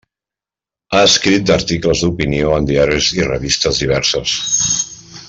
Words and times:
Ha 0.93 1.01
escrit 1.09 1.51
articles 1.57 2.01
d'opinió 2.05 2.55
en 2.57 2.71
diaris 2.71 3.11
i 3.21 3.29
revistes 3.29 3.83
diverses. 3.87 4.39